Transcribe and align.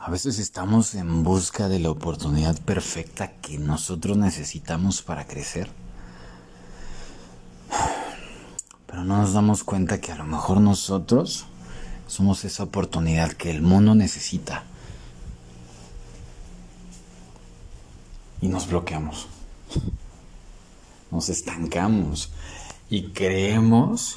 A 0.00 0.10
veces 0.10 0.38
estamos 0.38 0.94
en 0.94 1.22
busca 1.22 1.68
de 1.68 1.80
la 1.80 1.90
oportunidad 1.90 2.58
perfecta 2.60 3.32
que 3.42 3.58
nosotros 3.58 4.16
necesitamos 4.16 5.02
para 5.02 5.26
crecer. 5.26 5.68
Pero 8.86 9.04
no 9.04 9.18
nos 9.18 9.32
damos 9.32 9.64
cuenta 9.64 10.00
que 10.00 10.12
a 10.12 10.16
lo 10.16 10.24
mejor 10.24 10.60
nosotros 10.60 11.46
somos 12.06 12.44
esa 12.44 12.62
oportunidad 12.62 13.32
que 13.32 13.50
el 13.50 13.60
mundo 13.60 13.94
necesita. 13.94 14.64
Y 18.40 18.48
nos 18.48 18.68
bloqueamos. 18.68 19.26
Nos 21.10 21.28
estancamos. 21.28 22.30
Y 22.88 23.08
creemos 23.08 24.14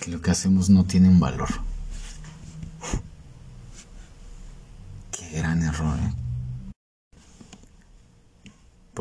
que 0.00 0.10
lo 0.10 0.20
que 0.20 0.32
hacemos 0.32 0.68
no 0.68 0.84
tiene 0.84 1.08
un 1.08 1.20
valor. 1.20 1.48
Qué 5.12 5.30
gran 5.38 5.62
error, 5.62 5.96
¿eh? 6.00 6.12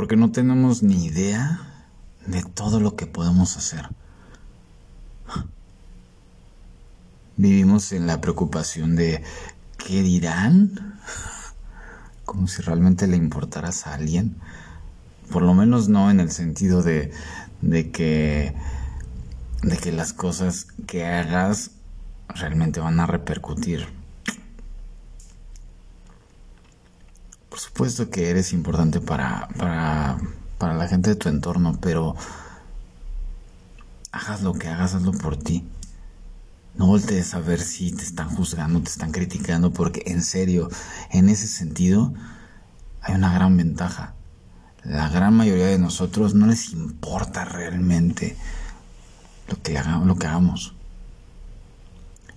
Porque 0.01 0.17
no 0.17 0.31
tenemos 0.31 0.81
ni 0.81 1.05
idea 1.05 1.59
de 2.25 2.41
todo 2.41 2.79
lo 2.79 2.95
que 2.95 3.05
podemos 3.05 3.55
hacer. 3.55 3.87
Vivimos 7.37 7.91
en 7.91 8.07
la 8.07 8.19
preocupación 8.19 8.95
de 8.95 9.23
¿qué 9.77 10.01
dirán? 10.01 10.99
Como 12.25 12.47
si 12.47 12.63
realmente 12.63 13.05
le 13.05 13.15
importaras 13.15 13.85
a 13.85 13.93
alguien. 13.93 14.37
Por 15.29 15.43
lo 15.43 15.53
menos 15.53 15.87
no 15.87 16.09
en 16.09 16.19
el 16.19 16.31
sentido 16.31 16.81
de, 16.81 17.11
de 17.61 17.91
que 17.91 18.55
de 19.61 19.77
que 19.77 19.91
las 19.91 20.13
cosas 20.13 20.65
que 20.87 21.05
hagas 21.05 21.73
realmente 22.27 22.79
van 22.79 22.99
a 22.99 23.05
repercutir. 23.05 24.00
Por 27.51 27.59
supuesto 27.59 28.09
que 28.09 28.29
eres 28.29 28.53
importante 28.53 29.01
para, 29.01 29.49
para, 29.57 30.17
para 30.57 30.73
la 30.73 30.87
gente 30.87 31.09
de 31.09 31.17
tu 31.17 31.27
entorno, 31.27 31.77
pero 31.81 32.15
hagas 34.13 34.41
lo 34.41 34.53
que 34.53 34.69
hagas, 34.69 34.95
hazlo 34.95 35.11
por 35.11 35.35
ti. 35.35 35.67
No 36.75 36.87
voltees 36.87 37.33
a 37.33 37.41
ver 37.41 37.59
si 37.59 37.91
te 37.91 38.03
están 38.03 38.29
juzgando, 38.29 38.79
te 38.79 38.89
están 38.89 39.11
criticando, 39.11 39.73
porque 39.73 40.01
en 40.05 40.23
serio, 40.23 40.69
en 41.09 41.27
ese 41.27 41.45
sentido, 41.45 42.13
hay 43.01 43.15
una 43.15 43.33
gran 43.33 43.57
ventaja. 43.57 44.15
La 44.85 45.09
gran 45.09 45.35
mayoría 45.35 45.65
de 45.65 45.77
nosotros 45.77 46.33
no 46.33 46.47
les 46.47 46.71
importa 46.71 47.43
realmente 47.43 48.37
lo 49.49 49.61
que, 49.61 49.77
hagamos, 49.77 50.07
lo 50.07 50.15
que 50.15 50.27
hagamos. 50.27 50.73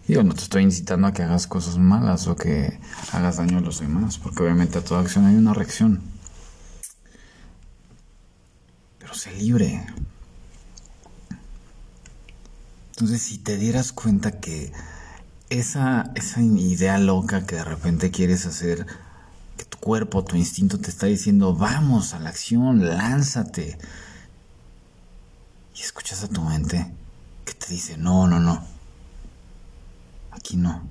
Digo, 0.07 0.23
no 0.23 0.35
te 0.35 0.43
estoy 0.43 0.63
incitando 0.63 1.07
a 1.07 1.13
que 1.15 1.23
hagas 1.23 1.47
cosas 1.47 1.79
malas 1.79 2.27
o 2.27 2.37
que 2.37 2.79
hagas 3.13 3.39
daño 3.39 3.59
a 3.59 3.63
los 3.63 3.81
demás, 3.81 4.19
porque 4.19 4.43
obviamente 4.43 4.79
a 4.79 4.85
toda 4.85 5.01
acción 5.01 5.25
hay 5.25 5.35
una 5.37 5.55
reacción. 5.55 6.03
Pero 8.99 9.15
sé 9.15 9.33
libre. 9.33 9.87
Entonces, 12.91 13.23
si 13.23 13.39
te 13.39 13.57
dieras 13.57 13.93
cuenta 13.93 14.41
que 14.41 14.73
esa, 15.49 16.11
esa 16.15 16.43
idea 16.43 16.99
loca 16.99 17.47
que 17.47 17.57
de 17.57 17.65
repente 17.65 18.11
quieres 18.11 18.45
hacer, 18.45 18.87
que 19.57 19.65
tu 19.65 19.79
cuerpo, 19.79 20.25
tu 20.25 20.37
instinto 20.37 20.79
te 20.79 20.91
está 20.91 21.07
diciendo, 21.07 21.55
vamos 21.55 22.13
a 22.13 22.19
la 22.21 22.29
acción, 22.29 22.87
lánzate. 22.87 23.79
Y 25.75 25.81
escuchas 25.81 26.23
a 26.25 26.29
tu 26.29 26.43
mente 26.43 26.87
que 27.47 27.55
te 27.55 27.69
dice, 27.69 27.97
no, 27.97 28.29
no, 28.29 28.39
no, 28.39 28.74
aquí 30.45 30.59
no, 30.59 30.87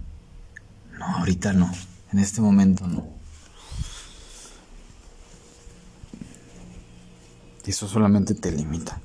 no, 0.98 1.06
ahorita 1.06 1.54
no, 1.54 1.72
en 2.12 2.18
este 2.18 2.42
momento 2.42 2.88
no. 2.88 3.08
Y 7.64 7.70
eso 7.70 7.88
solamente 7.88 8.34
te 8.34 8.52
limita. 8.52 9.00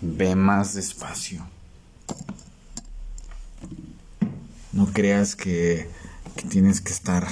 Ve 0.00 0.34
más 0.34 0.72
despacio. 0.72 1.46
No 4.72 4.86
creas 4.86 5.36
que, 5.36 5.90
que 6.34 6.48
tienes 6.48 6.80
que 6.80 6.92
estar 6.92 7.28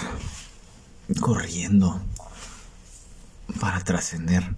corriendo 1.21 2.03
para 3.61 3.81
trascender 3.81 4.55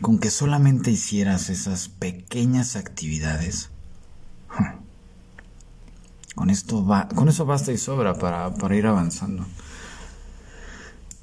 con 0.00 0.18
que 0.18 0.30
solamente 0.30 0.90
hicieras 0.90 1.50
esas 1.50 1.88
pequeñas 1.88 2.76
actividades, 2.76 3.70
con 6.34 6.50
esto 6.50 6.86
va, 6.86 7.08
con 7.08 7.28
eso 7.28 7.46
basta 7.46 7.72
y 7.72 7.78
sobra 7.78 8.14
para, 8.14 8.54
para 8.54 8.76
ir 8.76 8.86
avanzando. 8.86 9.44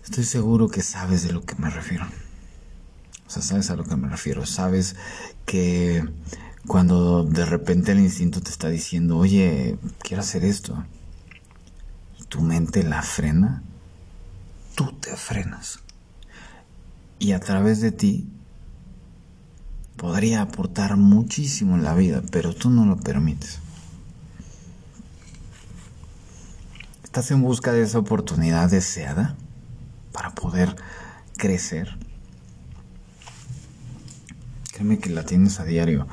Estoy 0.03 0.25
seguro 0.25 0.67
que 0.67 0.81
sabes 0.81 1.23
de 1.23 1.31
lo 1.31 1.41
que 1.41 1.55
me 1.55 1.69
refiero. 1.69 2.05
O 3.25 3.29
sea, 3.29 3.41
sabes 3.41 3.69
a 3.69 3.75
lo 3.75 3.85
que 3.85 3.95
me 3.95 4.09
refiero. 4.09 4.45
Sabes 4.45 4.95
que 5.45 6.05
cuando 6.67 7.23
de 7.23 7.45
repente 7.45 7.93
el 7.93 7.99
instinto 7.99 8.41
te 8.41 8.51
está 8.51 8.69
diciendo, 8.69 9.17
oye, 9.17 9.77
quiero 9.99 10.21
hacer 10.21 10.43
esto, 10.43 10.85
y 12.19 12.23
tu 12.25 12.41
mente 12.41 12.83
la 12.83 13.01
frena, 13.01 13.63
tú 14.75 14.91
te 14.99 15.15
frenas. 15.15 15.79
Y 17.17 17.31
a 17.31 17.39
través 17.39 17.81
de 17.81 17.91
ti 17.91 18.27
podría 20.05 20.43
aportar 20.43 20.97
muchísimo 20.97 21.73
en 21.75 21.83
la 21.83 21.95
vida, 21.95 22.21
pero 22.31 22.53
tú 22.53 22.69
no 22.69 22.85
lo 22.85 22.95
permites. 22.95 23.57
¿Estás 27.03 27.31
en 27.31 27.41
busca 27.41 27.71
de 27.71 27.81
esa 27.81 27.97
oportunidad 27.97 28.69
deseada 28.69 29.35
para 30.11 30.35
poder 30.35 30.75
crecer? 31.37 31.97
Créeme 34.73 34.99
que 34.99 35.09
la 35.09 35.23
tienes 35.23 35.59
a 35.59 35.63
diario. 35.63 36.05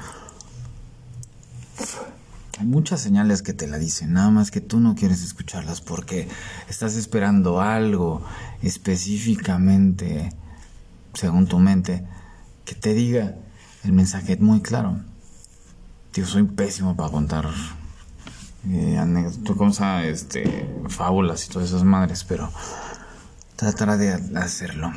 Hay 2.59 2.65
muchas 2.65 3.03
señales 3.03 3.43
que 3.43 3.53
te 3.53 3.67
la 3.67 3.77
dicen, 3.77 4.15
nada 4.15 4.31
más 4.31 4.51
que 4.51 4.63
tú 4.63 4.81
no 4.81 4.95
quieres 4.95 5.23
escucharlas 5.23 5.83
porque 5.83 6.29
estás 6.67 6.97
esperando 6.97 7.61
algo 7.61 8.25
específicamente, 8.63 10.33
según 11.13 11.47
tu 11.47 11.59
mente, 11.59 12.07
que 12.65 12.75
te 12.75 12.95
diga, 12.95 13.37
el 13.85 13.93
mensaje 13.93 14.35
es 14.35 14.41
muy 14.41 14.61
claro. 14.61 14.97
Tío, 16.13 16.27
soy 16.27 16.45
pésimo 16.45 16.95
para 16.95 17.11
contar 17.11 17.49
eh, 18.69 18.99
anécdotas, 18.99 20.05
este, 20.05 20.69
fábulas 20.89 21.47
y 21.47 21.49
todas 21.49 21.69
esas 21.69 21.85
madres, 21.85 22.25
pero 22.25 22.51
trataré 23.57 23.97
de 23.97 24.39
hacerlo. 24.39 24.93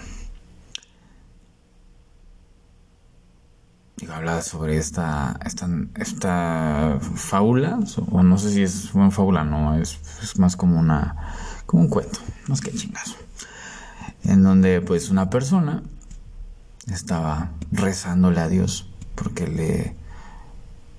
Digo, 3.97 4.11
hablar 4.13 4.43
sobre 4.43 4.77
esta, 4.77 5.39
esta, 5.45 5.69
esta 5.95 6.99
fábula, 7.15 7.79
o 8.11 8.23
no 8.23 8.37
sé 8.37 8.51
si 8.51 8.61
es 8.61 8.93
una 8.93 9.09
fábula, 9.09 9.45
no, 9.45 9.75
es, 9.75 9.99
es 10.21 10.37
más 10.37 10.57
como 10.57 10.77
una, 10.77 11.15
como 11.65 11.83
un 11.83 11.89
cuento, 11.89 12.19
más 12.47 12.59
que 12.59 12.73
chingazo. 12.73 13.15
En 14.25 14.43
donde, 14.43 14.81
pues, 14.81 15.09
una 15.09 15.29
persona 15.29 15.81
estaba 16.91 17.51
rezándole 17.71 18.39
a 18.39 18.47
Dios 18.47 18.89
porque 19.15 19.47
le, 19.47 19.95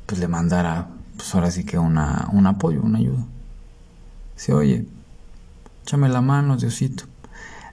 pues 0.07 0.21
le 0.21 0.29
mandara, 0.29 0.89
pues 1.17 1.35
ahora 1.35 1.51
sí 1.51 1.65
que 1.65 1.79
una, 1.79 2.29
un 2.33 2.47
apoyo, 2.47 2.83
una 2.83 2.99
ayuda. 2.99 3.25
Dice, 4.35 4.53
oye, 4.53 4.87
échame 5.83 6.09
la 6.09 6.21
mano, 6.21 6.57
Diosito. 6.57 7.05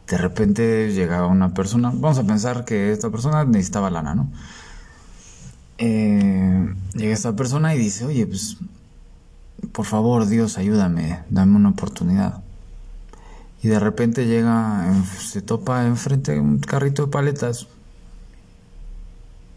De 0.08 0.18
repente 0.18 0.92
llegaba 0.94 1.28
una 1.28 1.54
persona, 1.54 1.92
vamos 1.94 2.18
a 2.18 2.24
pensar 2.24 2.66
que 2.66 2.92
esta 2.92 3.10
persona 3.10 3.46
necesitaba 3.46 3.90
lana, 3.90 4.16
¿no? 4.16 4.30
Eh, 5.78 6.74
llega 6.94 7.14
esta 7.14 7.36
persona 7.36 7.74
y 7.74 7.80
dice, 7.80 8.06
oye, 8.06 8.28
pues, 8.28 8.58
por 9.72 9.86
favor, 9.86 10.28
Dios, 10.28 10.58
ayúdame, 10.58 11.24
dame 11.30 11.56
una 11.56 11.70
oportunidad. 11.70 12.44
Y 13.62 13.70
de 13.70 13.80
repente 13.80 14.26
llega, 14.26 14.94
se 15.20 15.42
topa 15.42 15.86
enfrente 15.86 16.38
un 16.38 16.60
carrito 16.60 17.06
de 17.06 17.12
paletas 17.12 17.68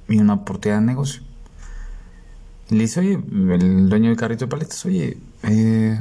y 0.09 0.19
una 0.19 0.35
oportunidad 0.35 0.81
de 0.81 0.87
negocio. 0.87 1.23
Y 2.71 2.75
le 2.75 2.83
dice, 2.83 3.01
oye, 3.01 3.13
el 3.15 3.89
dueño 3.89 4.09
del 4.09 4.17
carrito 4.17 4.47
de 4.47 4.51
paletas, 4.51 4.85
oye, 4.87 5.19
eh, 5.45 6.01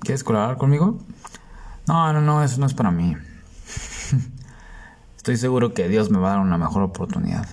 ¿quieres 0.00 0.24
colaborar 0.24 0.56
conmigo? 0.56 0.98
No, 1.86 2.12
no, 2.12 2.20
no, 2.20 2.42
eso 2.42 2.58
no 2.58 2.66
es 2.66 2.74
para 2.74 2.90
mí. 2.90 3.16
Estoy 5.16 5.36
seguro 5.36 5.74
que 5.74 5.88
Dios 5.88 6.10
me 6.10 6.18
va 6.18 6.32
a 6.32 6.36
dar 6.36 6.40
una 6.40 6.58
mejor 6.58 6.82
oportunidad. 6.82 7.48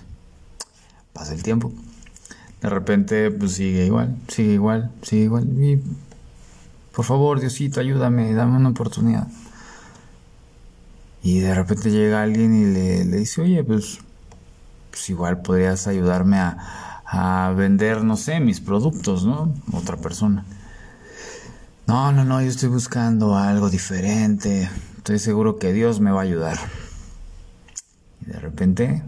Pasa 1.12 1.34
el 1.34 1.42
tiempo. 1.42 1.72
De 2.60 2.68
repente, 2.68 3.30
pues 3.30 3.52
sigue 3.52 3.86
igual, 3.86 4.16
sigue 4.28 4.54
igual, 4.54 4.90
sigue 5.02 5.24
igual. 5.24 5.44
Y, 5.62 5.80
por 6.94 7.04
favor, 7.04 7.40
Diosito, 7.40 7.80
ayúdame, 7.80 8.34
dame 8.34 8.56
una 8.56 8.70
oportunidad. 8.70 9.28
Y 11.22 11.38
de 11.38 11.54
repente 11.54 11.90
llega 11.90 12.22
alguien 12.22 12.54
y 12.54 12.64
le, 12.64 13.04
le 13.04 13.16
dice, 13.18 13.42
oye, 13.42 13.62
pues 13.62 14.00
pues 14.90 15.08
igual 15.10 15.42
podrías 15.42 15.86
ayudarme 15.86 16.38
a, 16.38 17.02
a 17.06 17.52
vender, 17.56 18.04
no 18.04 18.16
sé, 18.16 18.40
mis 18.40 18.60
productos, 18.60 19.24
¿no? 19.24 19.54
Otra 19.72 19.96
persona. 19.96 20.44
No, 21.86 22.12
no, 22.12 22.24
no, 22.24 22.40
yo 22.40 22.48
estoy 22.48 22.68
buscando 22.68 23.36
algo 23.36 23.68
diferente. 23.68 24.70
Estoy 24.98 25.18
seguro 25.18 25.58
que 25.58 25.72
Dios 25.72 25.98
me 25.98 26.12
va 26.12 26.20
a 26.20 26.24
ayudar. 26.24 26.56
Y 28.20 28.26
de 28.26 28.38
repente, 28.38 29.02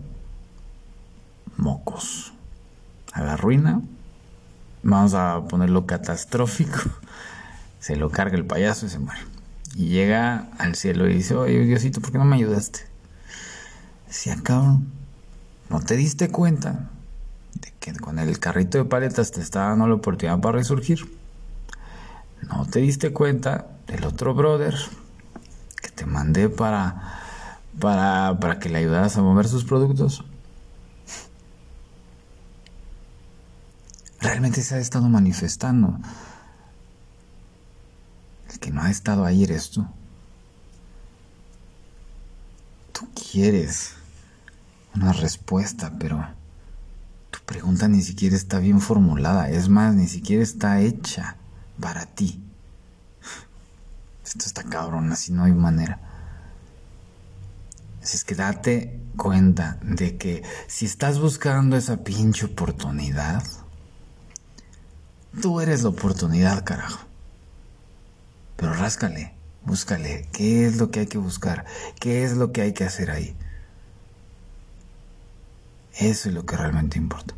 mocos. 1.56 2.32
A 3.12 3.22
la 3.22 3.36
ruina. 3.36 3.82
Vamos 4.82 5.14
a 5.14 5.42
ponerlo 5.48 5.86
catastrófico. 5.86 6.80
Se 7.78 7.94
lo 7.94 8.10
carga 8.10 8.36
el 8.36 8.46
payaso 8.46 8.86
y 8.86 8.88
se 8.88 8.98
muere. 8.98 9.20
Y 9.74 9.88
llega 9.88 10.48
al 10.58 10.74
cielo 10.74 11.08
y 11.08 11.14
dice, 11.14 11.34
oye 11.34 11.64
Diosito, 11.64 12.00
¿por 12.00 12.12
qué 12.12 12.18
no 12.18 12.24
me 12.24 12.36
ayudaste? 12.36 12.80
Decía, 14.06 14.36
cabrón, 14.42 14.92
¿no 15.72 15.80
te 15.80 15.96
diste 15.96 16.28
cuenta 16.28 16.90
de 17.54 17.72
que 17.80 17.94
con 17.94 18.18
el 18.18 18.38
carrito 18.38 18.76
de 18.76 18.84
paletas 18.84 19.32
te 19.32 19.40
estaba 19.40 19.70
dando 19.70 19.88
la 19.88 19.94
oportunidad 19.94 20.38
para 20.38 20.58
resurgir? 20.58 21.18
¿No 22.42 22.66
te 22.66 22.80
diste 22.80 23.14
cuenta 23.14 23.68
del 23.86 24.04
otro 24.04 24.34
brother 24.34 24.74
que 25.80 25.88
te 25.88 26.04
mandé 26.04 26.50
para, 26.50 27.22
para, 27.80 28.38
para 28.38 28.58
que 28.58 28.68
le 28.68 28.80
ayudaras 28.80 29.16
a 29.16 29.22
mover 29.22 29.48
sus 29.48 29.64
productos? 29.64 30.22
Realmente 34.20 34.60
se 34.60 34.74
ha 34.74 34.78
estado 34.78 35.08
manifestando. 35.08 35.98
El 38.50 38.58
que 38.58 38.70
no 38.70 38.82
ha 38.82 38.90
estado 38.90 39.24
ahí 39.24 39.42
eres 39.42 39.70
tú. 39.70 39.86
Tú 42.92 43.08
quieres 43.14 44.01
una 44.94 45.12
respuesta, 45.12 45.92
pero 45.98 46.26
tu 47.30 47.40
pregunta 47.46 47.88
ni 47.88 48.02
siquiera 48.02 48.36
está 48.36 48.58
bien 48.58 48.80
formulada. 48.80 49.48
Es 49.48 49.68
más, 49.68 49.94
ni 49.94 50.08
siquiera 50.08 50.42
está 50.42 50.80
hecha 50.80 51.36
para 51.80 52.06
ti. 52.06 52.42
Esto 54.24 54.46
está 54.46 54.62
cabrón, 54.64 55.12
así 55.12 55.32
no 55.32 55.44
hay 55.44 55.52
manera. 55.52 56.00
Así 58.02 58.16
es 58.16 58.24
que 58.24 58.34
date 58.34 59.00
cuenta 59.16 59.78
de 59.82 60.16
que 60.16 60.42
si 60.66 60.86
estás 60.86 61.18
buscando 61.18 61.76
esa 61.76 62.02
pinche 62.02 62.46
oportunidad, 62.46 63.42
tú 65.40 65.60
eres 65.60 65.82
la 65.82 65.90
oportunidad, 65.90 66.64
carajo. 66.64 67.00
Pero 68.56 68.74
ráscale, 68.74 69.34
búscale, 69.64 70.28
¿qué 70.32 70.66
es 70.66 70.76
lo 70.76 70.90
que 70.90 71.00
hay 71.00 71.06
que 71.06 71.18
buscar? 71.18 71.64
¿Qué 72.00 72.24
es 72.24 72.32
lo 72.32 72.52
que 72.52 72.62
hay 72.62 72.72
que 72.72 72.84
hacer 72.84 73.10
ahí? 73.10 73.36
Eso 75.98 76.28
es 76.28 76.34
lo 76.34 76.46
que 76.46 76.56
realmente 76.56 76.98
importa. 76.98 77.34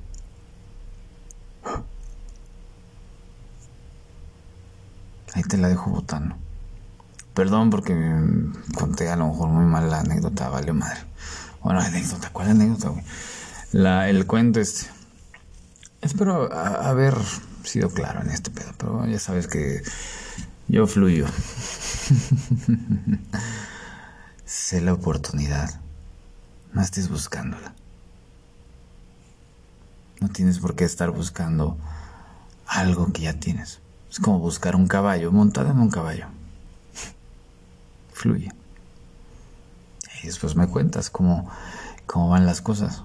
Ahí 5.35 5.43
te 5.43 5.59
la 5.59 5.69
dejo 5.69 5.91
botando. 5.91 6.37
Perdón 7.35 7.71
porque 7.71 7.95
conté 8.79 9.11
a 9.11 9.17
lo 9.17 9.29
mejor 9.29 9.49
muy 9.49 9.65
mal 9.65 9.91
la 9.91 10.01
anécdota, 10.01 10.49
vale 10.49 10.73
madre. 10.73 11.01
Bueno, 11.63 11.81
anécdota, 11.81 12.31
¿cuál 12.33 12.51
anécdota, 12.51 12.91
güey? 12.91 13.05
La, 13.73 14.09
el 14.09 14.27
cuento 14.27 14.61
este. 14.61 14.87
Espero 16.01 16.53
haber 16.53 17.17
sido 17.65 17.91
claro 17.91 18.21
en 18.21 18.31
este 18.31 18.51
pedo, 18.51 18.73
pero 18.79 19.07
ya 19.07 19.19
sabes 19.19 19.49
que 19.49 19.83
yo 20.69 20.87
fluyo. 20.87 21.27
sé 24.45 24.81
la 24.81 24.93
oportunidad. 24.93 25.81
No 26.73 26.83
estés 26.83 27.09
buscándola. 27.09 27.75
No 30.21 30.29
tienes 30.29 30.59
por 30.59 30.75
qué 30.75 30.85
estar 30.85 31.11
buscando 31.11 31.77
algo 32.67 33.13
que 33.13 33.23
ya 33.23 33.35
tienes. 33.35 33.81
Es 34.11 34.21
como 34.21 34.39
buscar 34.39 34.77
un 34.77 34.87
caballo, 34.87 35.33
montado 35.33 35.71
en 35.71 35.79
un 35.79 35.91
caballo. 35.91 36.27
Fluye. 38.13 38.53
Y 40.23 40.27
después 40.27 40.57
me 40.57 40.69
cuentas 40.69 41.11
cómo, 41.11 41.51
cómo 42.07 42.29
van 42.31 42.47
las 42.47 42.61
cosas. 42.61 43.03